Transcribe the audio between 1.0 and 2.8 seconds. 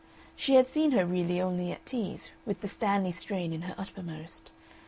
really only at teas, with the